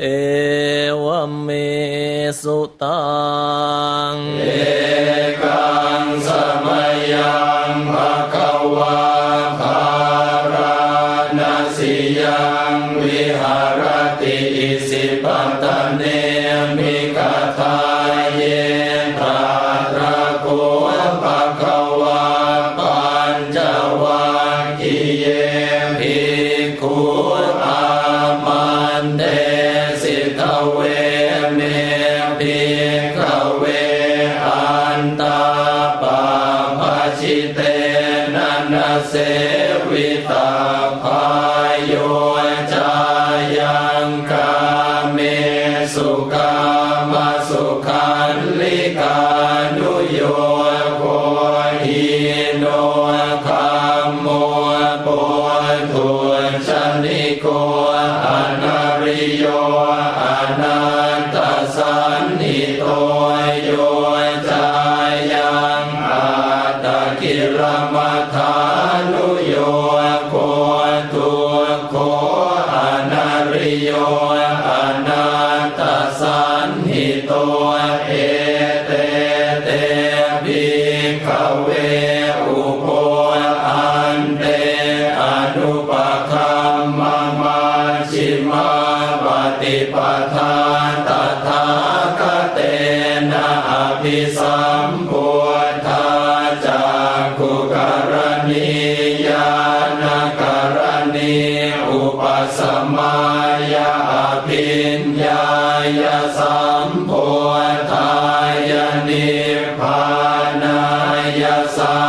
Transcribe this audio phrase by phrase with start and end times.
[0.00, 0.04] เอ
[1.04, 1.06] ว
[1.42, 1.48] เม
[2.42, 3.00] สุตั
[4.12, 4.14] ง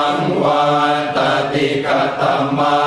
[0.08, 0.64] ังวา
[1.16, 1.18] ต
[1.54, 1.88] ติก
[2.20, 2.87] ตัมมา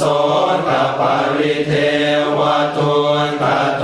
[0.00, 0.04] โส
[0.68, 1.00] ตป
[1.38, 1.72] ริเท
[2.38, 2.40] ว
[2.76, 2.94] ตุ
[3.28, 3.77] นต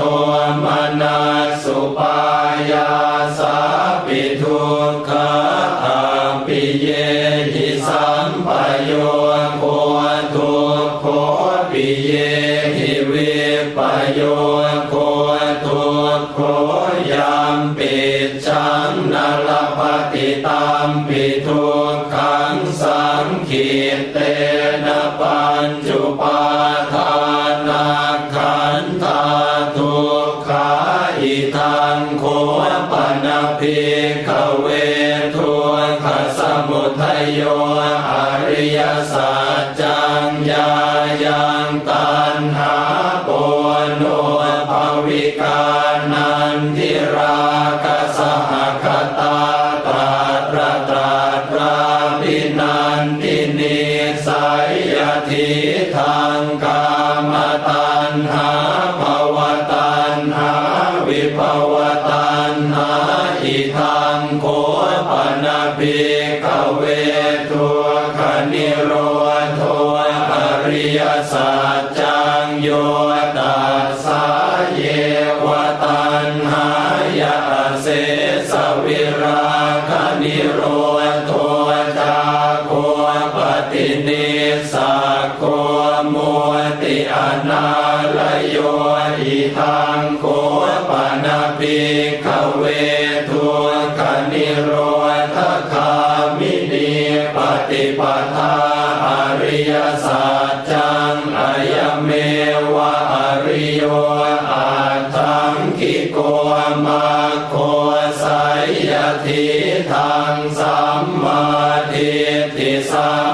[109.26, 109.44] ที
[109.92, 111.44] ทังสัมมา
[111.92, 112.12] ทิ
[112.42, 113.14] ฏฐิสั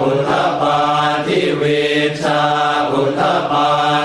[0.00, 0.30] อุท
[0.60, 0.78] ปา
[1.26, 1.62] ทิเว
[2.22, 2.42] ชา
[2.92, 3.99] อุทปา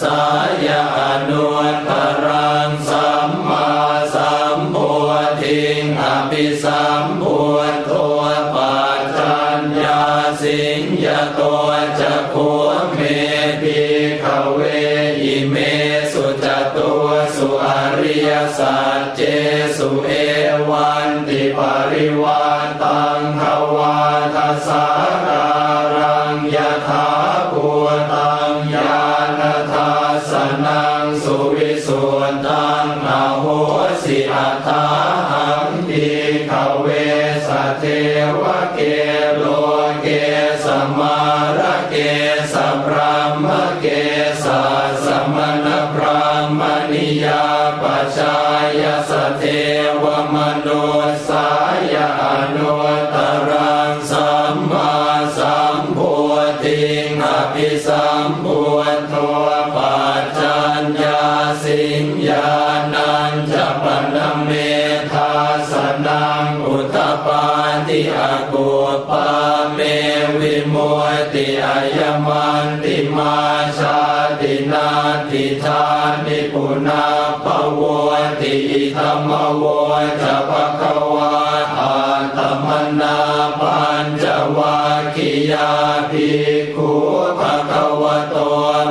[0.00, 0.20] สา
[0.66, 1.01] ยา
[78.96, 79.30] ธรรม
[79.62, 79.64] ว
[80.22, 81.32] จะปะคะวา
[81.78, 81.96] อา
[82.36, 82.68] ธรรม
[83.00, 83.18] นา
[83.60, 84.24] ปัญจ
[84.56, 85.72] วัคคียา
[86.10, 86.92] ภิกขุ
[87.38, 88.36] ภะคะวะโต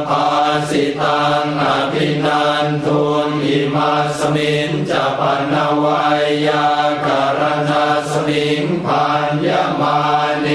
[0.08, 0.28] ภา
[0.70, 5.54] สิตังอภินันทุนอิมาสมิงจะปน
[5.84, 6.04] วา
[6.48, 6.68] ยา
[7.06, 9.50] การณาสมิงปัญญ
[9.82, 10.00] มา
[10.42, 10.48] เน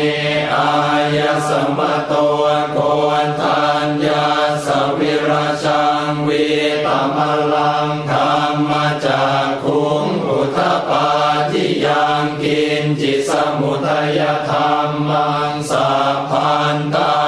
[0.55, 0.73] อา
[1.17, 2.13] ยสมโต
[2.73, 2.79] โก
[3.25, 4.27] นทานยา
[4.67, 6.31] สวิราชังเว
[6.87, 7.19] ตม
[7.53, 7.89] ลัง
[13.01, 14.75] จิตสมุทัยธรร
[15.09, 17.26] มังสัพพันตั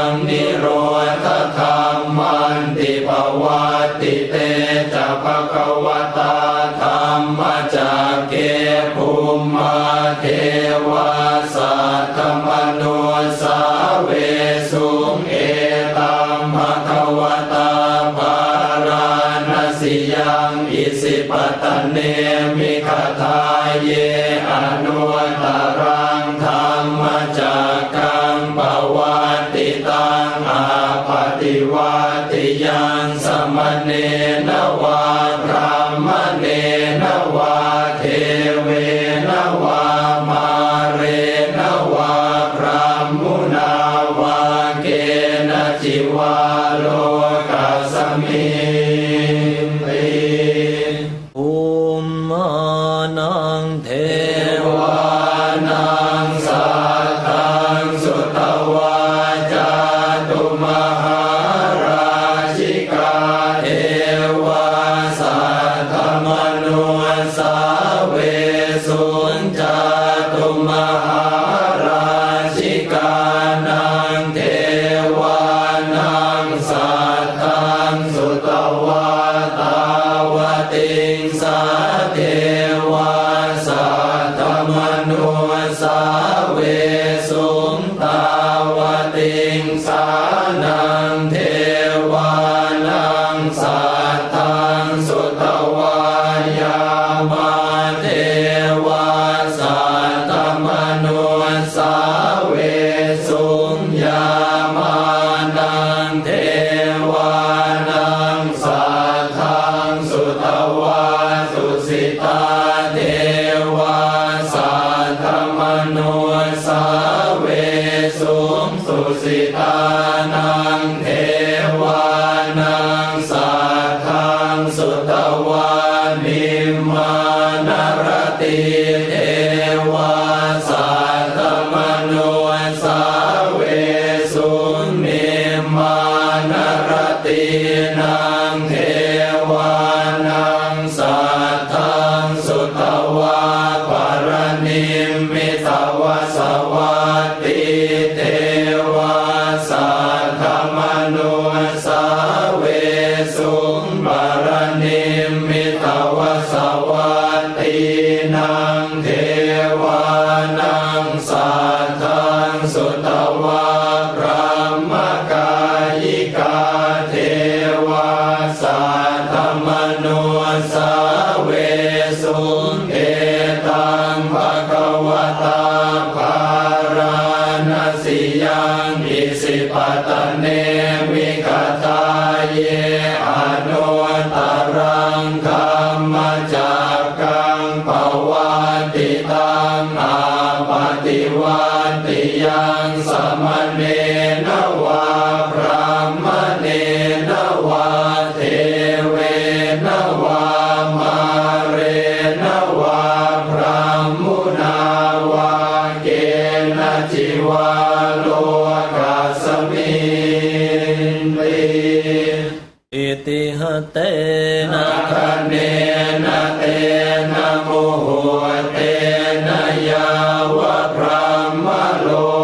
[222.09, 222.38] ろう。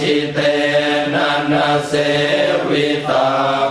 [0.00, 0.38] ชิเต
[1.14, 1.54] นัน
[1.86, 1.92] เส
[2.68, 3.65] วิตา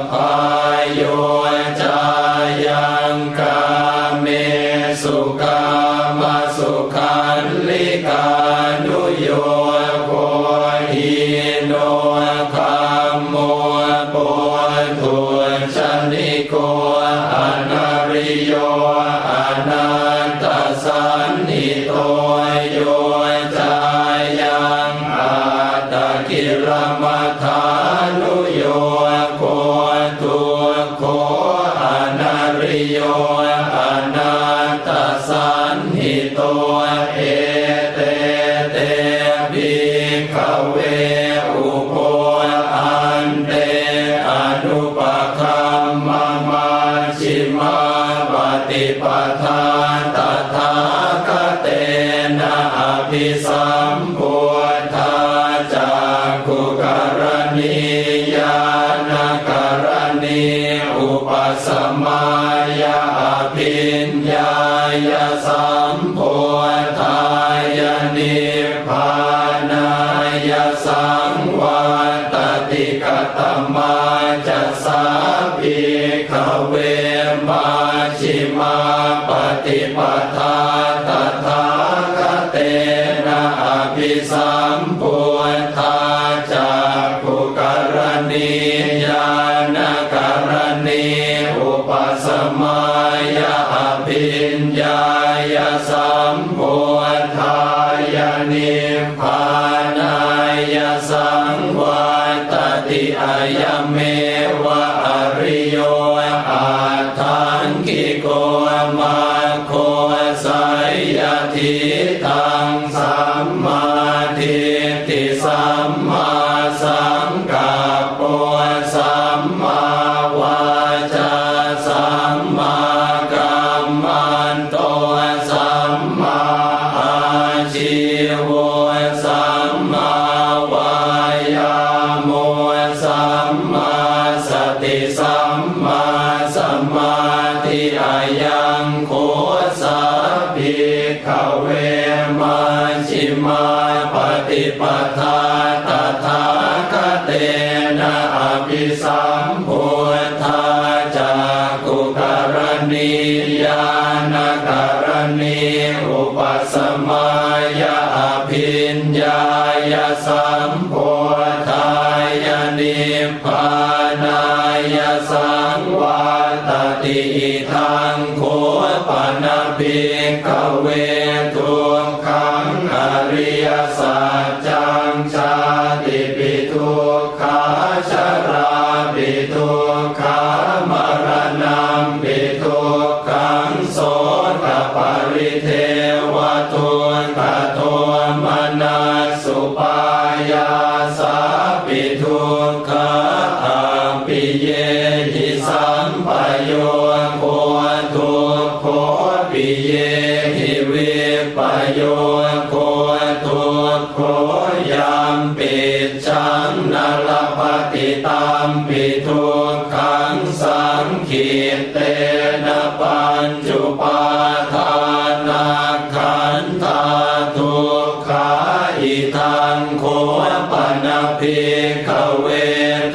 [222.08, 222.10] ข
[222.42, 222.48] เว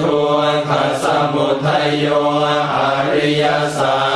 [0.01, 0.71] ทุนข
[1.03, 2.07] สมุทัยโย
[2.75, 2.77] อ
[3.13, 3.45] ริย
[3.79, 4.10] สัจ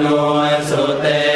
[0.00, 0.16] นุ
[0.68, 1.31] สุเต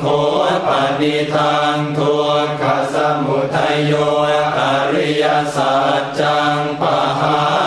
[0.00, 0.04] โค
[0.68, 0.70] ป
[1.00, 3.92] นิทังทุกขสมุทัยโย
[4.58, 4.60] อ
[4.92, 5.24] ริย
[5.56, 7.63] สัจจังปะหา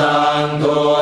[0.00, 1.01] ตังตุ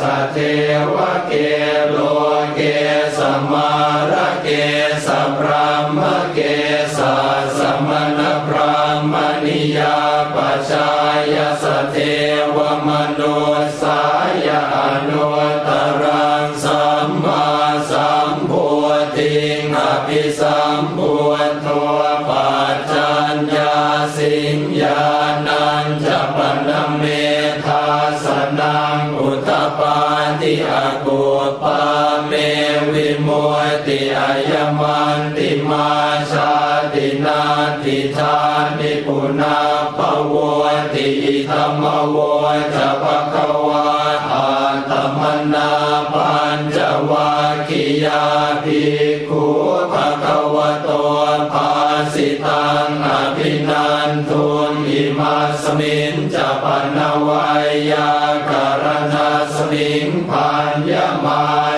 [0.00, 0.38] สเท
[0.94, 0.96] ว
[1.28, 1.32] เก
[1.90, 1.98] โล
[2.54, 2.60] เก
[3.18, 3.20] ส
[3.52, 3.70] มา
[4.10, 4.35] ร
[41.48, 42.16] ธรรมโว
[42.74, 43.86] จะปะคะวา
[44.32, 44.50] อา
[44.90, 45.22] รม
[45.54, 45.70] นา
[46.12, 46.78] ปัญจ
[47.10, 48.24] วัคคียา
[48.64, 48.84] ภิ
[49.14, 49.46] กขุ
[49.92, 50.88] ภะคะวะโต
[51.52, 51.70] ภา
[52.12, 56.64] สิตังอภินันทุนอิมาสมินจะป
[56.96, 57.48] นวา
[57.90, 58.10] ยา
[58.50, 60.92] การณาสมิงพันย
[61.24, 61.75] มา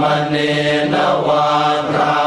[0.00, 0.36] มเน
[0.92, 0.94] น
[1.26, 1.48] วา
[1.96, 2.23] รา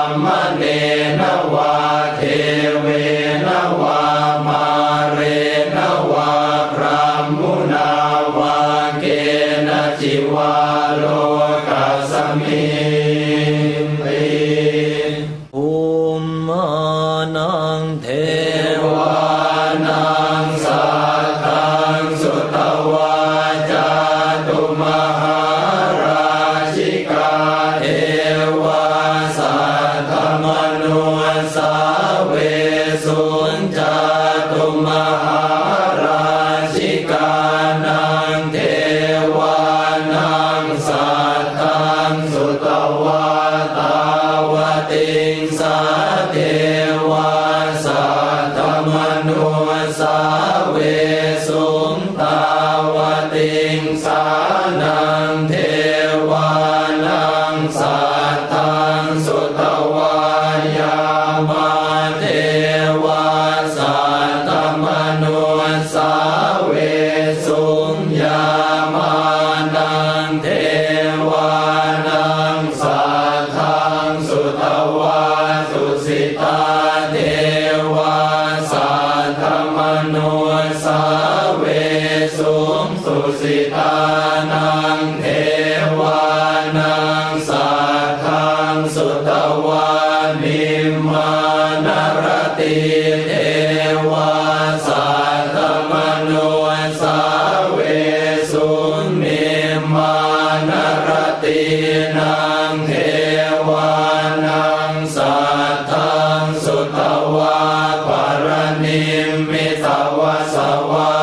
[110.27, 110.57] วะส
[110.91, 111.16] วา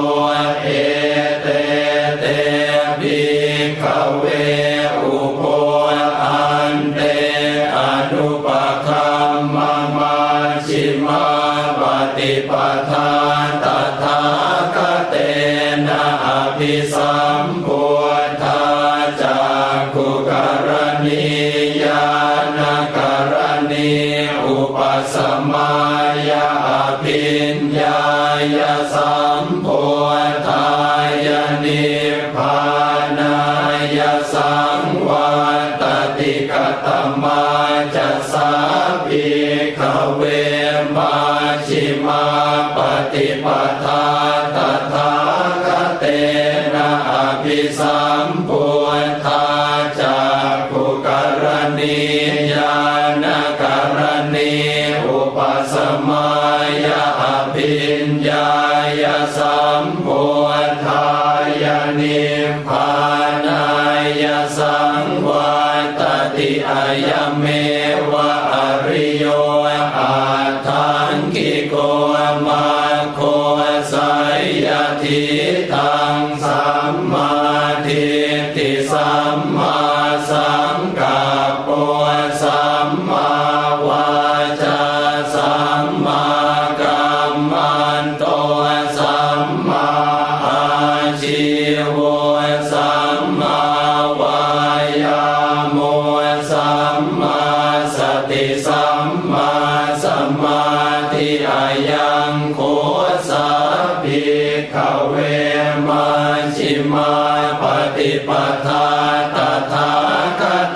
[0.00, 0.37] Lord.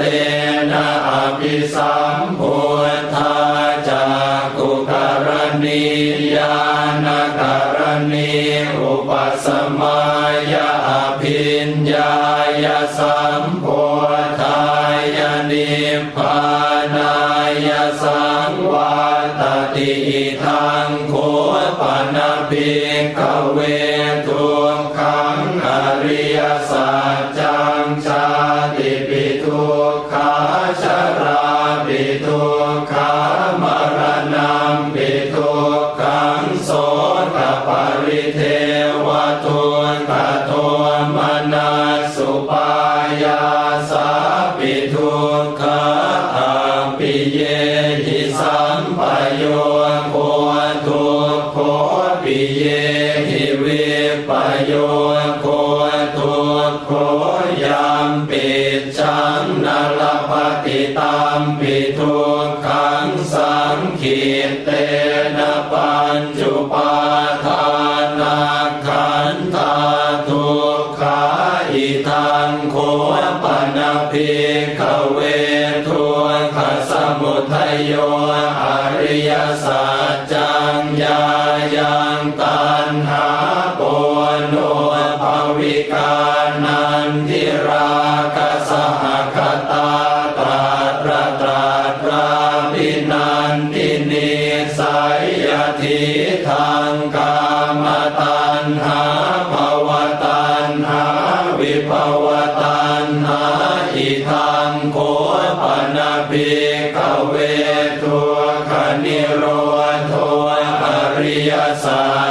[0.02, 0.08] เต
[0.70, 2.60] นะอภิสัมพุ
[3.00, 3.01] ท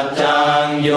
[0.03, 0.89] จจังโย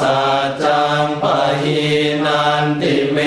[0.00, 1.82] สัจจังปะหิ
[2.24, 3.18] นันติเม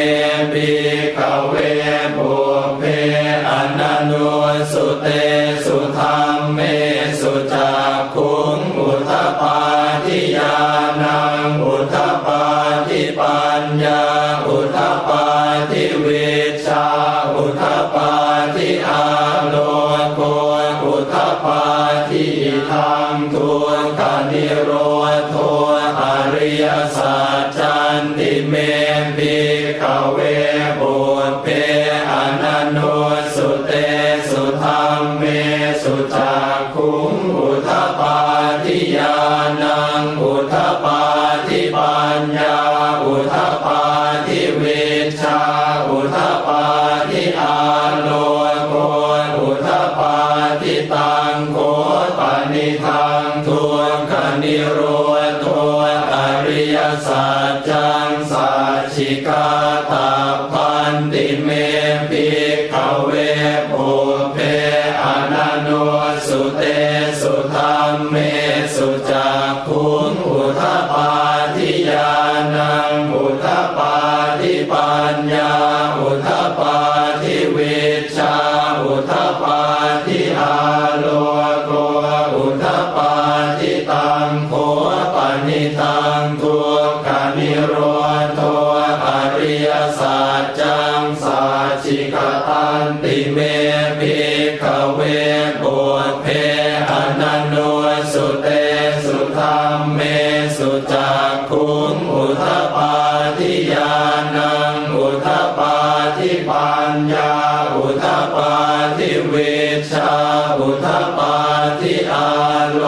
[109.34, 109.58] วิ
[109.92, 110.12] ชา
[110.60, 111.36] อุทปา
[111.80, 112.30] ทิอา
[112.74, 112.84] โล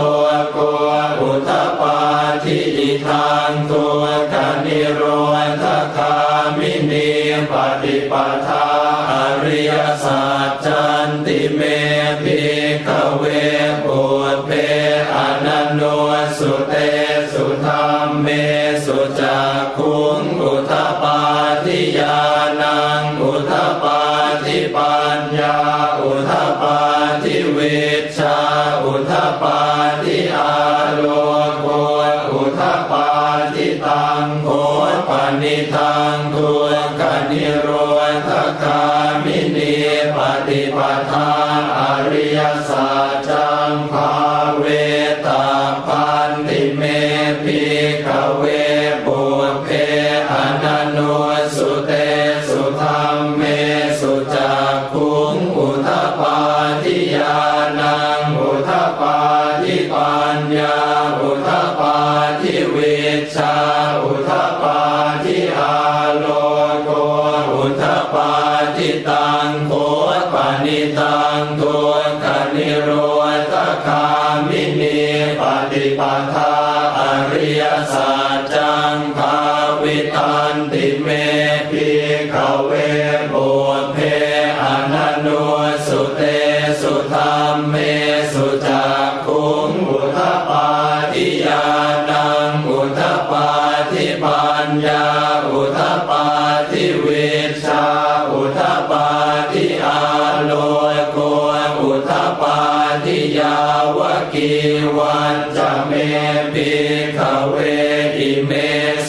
[0.51, 0.57] โก
[1.21, 1.97] อุทปา
[2.43, 4.34] ทิอิทางตัวก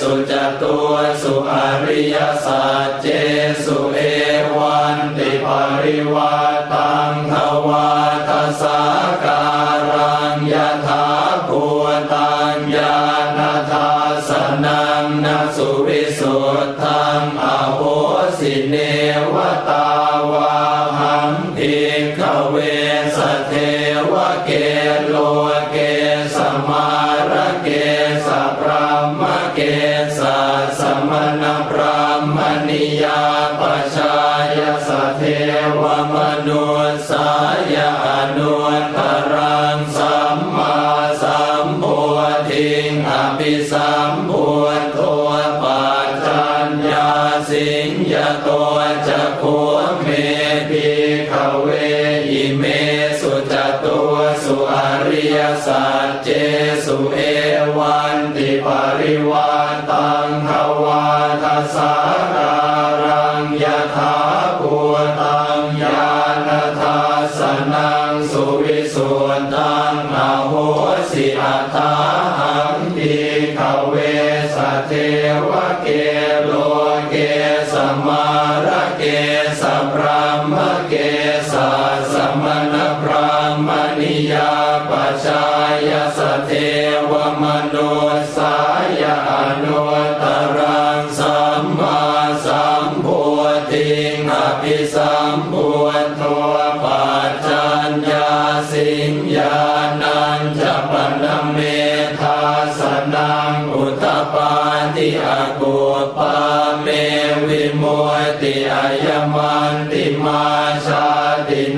[0.01, 0.33] สุจ
[0.63, 1.55] ตัวสุอ
[1.87, 3.07] ริยศาสเจ
[3.65, 3.76] สุ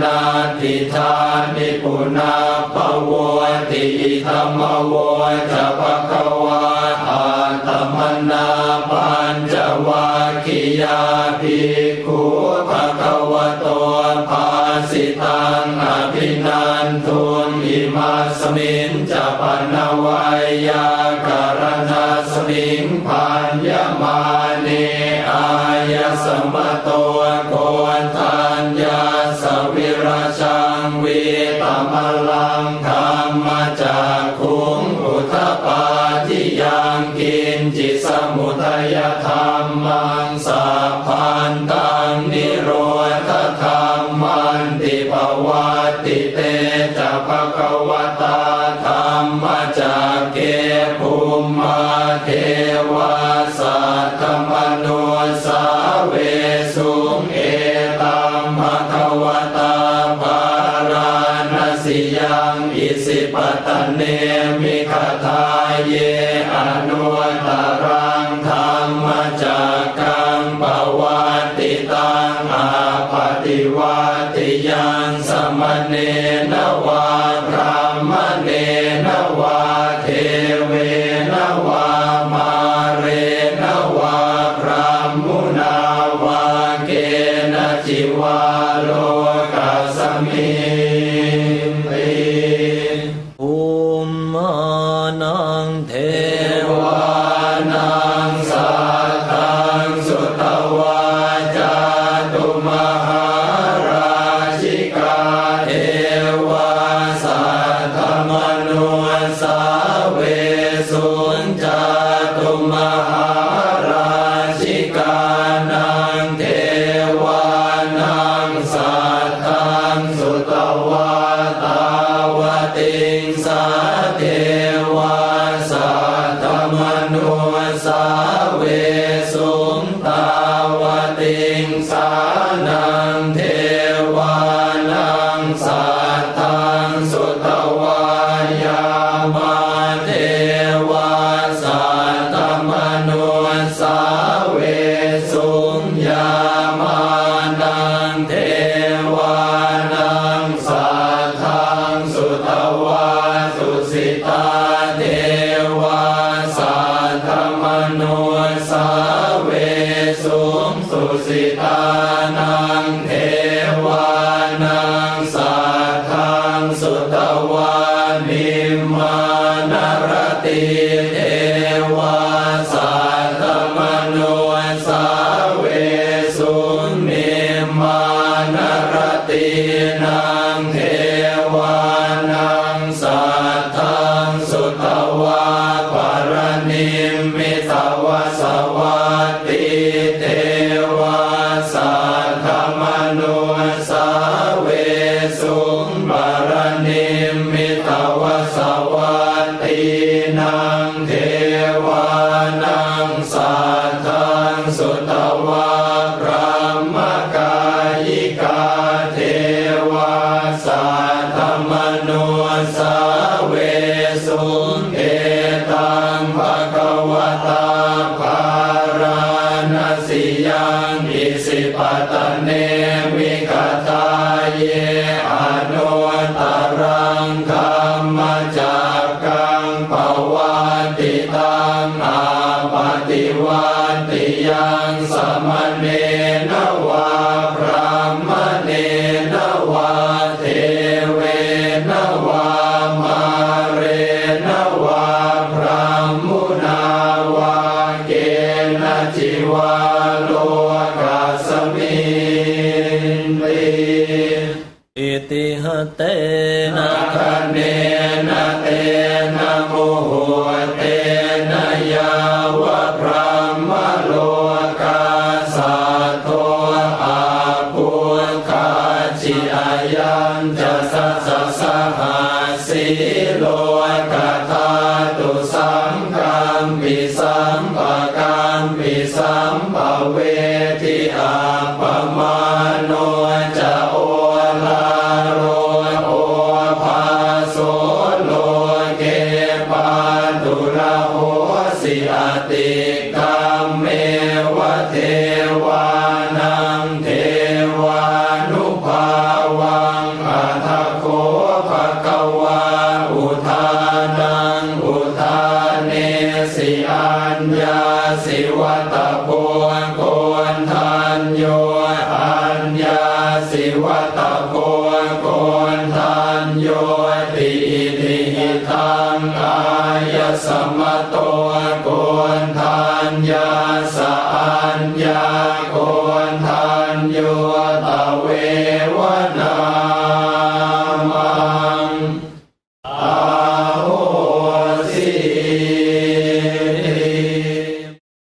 [0.03, 0.19] นา
[0.61, 1.13] ติธา
[1.55, 2.35] นิปุนา
[2.75, 2.77] ป
[3.11, 3.87] วัติ
[4.27, 4.61] ธรรม
[4.93, 6.63] วัจะปะกวา
[7.09, 7.27] อา
[7.67, 7.97] ตม
[8.31, 8.49] นา
[8.91, 9.55] ปัญจ
[9.87, 10.09] วั
[10.45, 11.03] คียา
[11.41, 12.23] ภิกขุ
[12.69, 13.67] ภะคะวะโต
[14.29, 14.47] ภา
[14.91, 19.43] สิตังอภินันทุนอิมาสมินจะป
[19.73, 19.75] น
[20.05, 20.25] วา
[20.69, 20.89] ยา
[21.27, 21.29] ก
[21.61, 23.58] รณาสมิงพัน